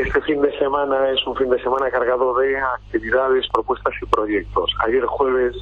Este 0.00 0.22
fin 0.22 0.40
de 0.40 0.50
semana 0.58 1.10
es 1.10 1.26
un 1.26 1.36
fin 1.36 1.50
de 1.50 1.60
semana 1.62 1.90
cargado 1.90 2.32
de 2.38 2.56
actividades, 2.56 3.46
propuestas 3.52 3.92
y 4.00 4.06
proyectos. 4.06 4.72
Ayer 4.86 5.04
jueves 5.04 5.54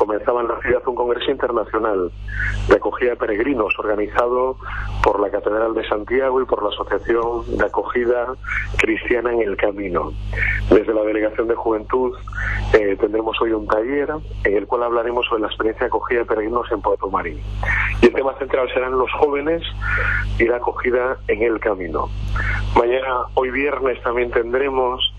comenzaba 0.00 0.40
en 0.40 0.48
la 0.48 0.58
ciudad 0.62 0.80
un 0.86 0.94
congreso 0.94 1.30
internacional 1.30 2.10
de 2.68 2.74
acogida 2.74 3.10
de 3.10 3.16
peregrinos 3.16 3.78
organizado 3.78 4.56
por 5.02 5.20
la 5.20 5.28
Catedral 5.30 5.74
de 5.74 5.86
Santiago 5.86 6.40
y 6.40 6.46
por 6.46 6.62
la 6.62 6.70
Asociación 6.70 7.58
de 7.58 7.66
Acogida 7.66 8.34
Cristiana 8.78 9.30
en 9.34 9.42
el 9.42 9.58
Camino. 9.58 10.14
Desde 10.70 10.94
la 10.94 11.02
Delegación 11.02 11.48
de 11.48 11.54
Juventud 11.54 12.16
eh, 12.72 12.96
tendremos 12.98 13.38
hoy 13.42 13.52
un 13.52 13.66
taller 13.66 14.08
en 14.44 14.56
el 14.56 14.66
cual 14.66 14.84
hablaremos 14.84 15.26
sobre 15.26 15.42
la 15.42 15.48
experiencia 15.48 15.80
de 15.80 15.88
acogida 15.88 16.20
de 16.20 16.24
peregrinos 16.24 16.72
en 16.72 16.80
Puerto 16.80 17.10
Marín. 17.10 17.38
Y 18.00 18.06
el 18.06 18.14
tema 18.14 18.32
central 18.38 18.70
serán 18.72 18.92
los 18.92 19.12
jóvenes 19.12 19.62
y 20.38 20.46
la 20.46 20.56
acogida 20.56 21.18
en 21.28 21.42
el 21.42 21.60
camino. 21.60 22.08
Mañana, 22.74 23.26
hoy 23.34 23.50
viernes, 23.50 24.02
también 24.02 24.30
tendremos 24.30 25.12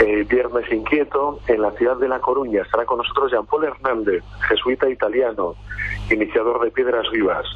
eh, 0.00 0.24
Viernes 0.28 0.70
Inquieto 0.72 1.40
en 1.46 1.62
la 1.62 1.70
ciudad 1.72 1.96
de 1.96 2.08
La 2.08 2.20
Coruña. 2.20 2.62
Estará 2.62 2.84
con 2.84 2.98
nosotros 2.98 3.30
Jean-Paul 3.30 3.64
Hernández, 3.64 4.22
jesuita 4.48 4.88
italiano, 4.88 5.54
iniciador 6.10 6.62
de 6.64 6.70
Piedras 6.70 7.10
Vivas, 7.10 7.46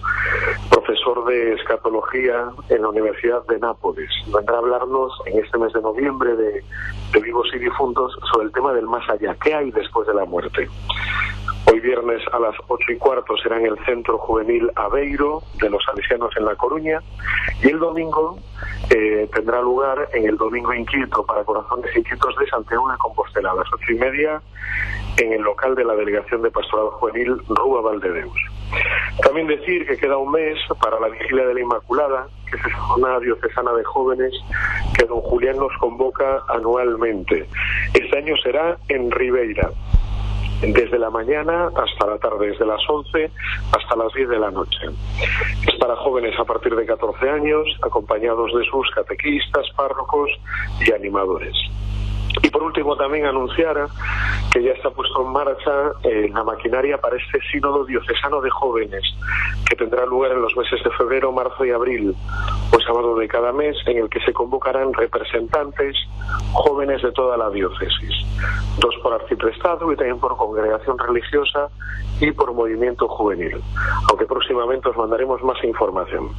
profesor 0.71 1.25
de 1.27 1.55
escatología 1.55 2.51
en 2.69 2.83
la 2.83 2.89
Universidad 2.89 3.45
de 3.47 3.59
Nápoles. 3.59 4.11
Vendrá 4.33 4.57
a 4.57 4.59
hablarnos 4.59 5.13
en 5.27 5.39
este 5.43 5.59
mes 5.59 5.73
de 5.73 5.83
noviembre 5.83 6.37
de, 6.37 6.65
de 7.13 7.21
Vivos 7.21 7.49
y 7.55 7.59
Difuntos 7.59 8.17
sobre 8.33 8.47
el 8.47 8.53
tema 8.53 8.73
del 8.73 8.87
más 8.87 9.09
allá. 9.09 9.37
¿Qué 9.43 9.55
hay 9.55 9.71
después 9.71 10.07
de 10.07 10.15
la 10.15 10.25
muerte? 10.25 10.69
Hoy 11.77 11.83
viernes 11.83 12.23
a 12.33 12.39
las 12.39 12.55
ocho 12.69 12.91
y 12.91 12.97
cuarto 12.97 13.37
será 13.37 13.59
en 13.59 13.67
el 13.67 13.77
Centro 13.85 14.17
Juvenil 14.17 14.71
Aveiro 14.77 15.43
de 15.61 15.69
los 15.69 15.85
Salesianos 15.85 16.35
en 16.39 16.47
La 16.47 16.55
Coruña 16.57 17.03
y 17.63 17.69
el 17.69 17.79
domingo 17.79 18.39
eh, 18.89 19.29
tendrá 19.35 19.61
lugar 19.61 20.09
en 20.15 20.27
el 20.27 20.39
Domingo 20.39 20.73
Inquieto 20.73 21.27
para 21.27 21.45
Corazones 21.45 21.95
Inquietos 21.95 22.35
de 22.41 22.47
Santiago 22.47 22.91
de 22.91 22.97
Compostela 22.97 23.51
a 23.51 23.57
las 23.57 23.67
ocho 23.75 23.93
y 23.93 23.97
media 23.97 24.41
en 25.19 25.35
el 25.35 25.43
local 25.43 25.75
de 25.75 25.85
la 25.85 25.95
Delegación 25.97 26.41
de 26.41 26.51
Pastoral 26.51 26.89
Juvenil 26.93 27.37
Rúa 27.47 27.83
Valdedeus. 27.83 28.41
También 29.23 29.47
decir 29.47 29.87
que 29.87 29.99
queda 29.99 30.17
un 30.17 30.33
mes 30.33 30.59
para 30.81 30.99
la 30.99 31.09
Vigilia 31.09 31.47
de 31.47 31.55
la 31.55 31.61
Inmaculada, 31.61 32.27
que 32.51 32.57
es 32.57 32.75
jornada 32.75 33.21
diocesana 33.21 33.75
de 33.75 33.85
jóvenes 33.85 34.33
que 34.97 35.05
don 35.05 35.21
Julián 35.21 35.59
nos 35.59 35.77
convoca 35.79 36.43
anualmente. 36.49 37.47
Este 37.93 38.17
año 38.17 38.35
será 38.43 38.79
en 38.89 39.11
Ribeira 39.11 39.71
desde 40.61 40.99
la 40.99 41.11
mañana 41.11 41.69
hasta 41.75 42.07
la 42.07 42.19
tarde, 42.19 42.49
desde 42.49 42.67
las 42.67 42.81
11 42.89 43.31
hasta 43.73 43.97
las 43.97 44.13
10 44.13 44.29
de 44.29 44.39
la 44.39 44.51
noche. 44.51 44.89
Es 45.67 45.75
para 45.79 45.97
jóvenes 45.97 46.39
a 46.39 46.45
partir 46.45 46.75
de 46.75 46.87
14 46.87 47.29
años, 47.29 47.67
acompañados 47.83 48.53
de 48.55 48.65
sus 48.65 48.91
catequistas, 48.91 49.67
párrocos 49.77 50.31
y 50.81 50.93
animadores. 50.93 51.57
Y 52.43 52.51
por 52.51 52.63
último 52.63 52.97
también 52.97 53.27
anunciar 53.27 53.87
que 54.53 54.63
ya 54.63 54.73
está 54.73 54.91
puesto 54.91 55.23
en 55.23 55.33
marcha 55.33 55.93
eh, 56.03 56.31
la 56.33 56.45
maquinaria 56.45 56.99
para 56.99 57.17
este 57.17 57.41
sínodo 57.51 57.85
diocesano 57.85 58.41
de 58.41 58.51
jóvenes 58.51 59.03
que 59.69 59.77
tendrá 59.77 60.05
lugar 60.07 60.33
en 60.33 60.43
los 60.43 60.57
meses 60.57 60.83
de 60.85 60.91
febrero, 60.91 61.33
marzo 61.33 61.65
y 61.65 61.71
abril, 61.71 62.15
o 62.73 62.81
sábado 62.81 63.17
de 63.17 63.27
cada 63.27 63.53
mes, 63.53 63.77
en 63.87 63.99
el 63.99 64.09
que 64.09 64.21
se 64.21 64.33
convocarán 64.33 64.93
representantes 64.93 65.97
jóvenes 66.53 67.03
de 67.03 67.13
toda 67.13 67.37
la 67.37 67.51
diócesis, 67.51 68.15
arciprestado 69.47 69.93
y 69.93 69.97
también 69.97 70.19
por 70.19 70.37
congregación 70.37 70.99
religiosa 70.99 71.69
y 72.21 72.33
por 72.33 72.53
movimiento 72.53 73.09
juvenil, 73.09 73.61
aunque 74.09 74.27
próximamente 74.27 74.89
os 74.89 74.97
mandaremos 74.97 75.43
más 75.43 75.63
información. 75.65 76.31